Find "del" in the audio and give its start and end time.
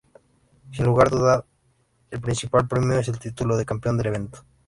3.99-4.07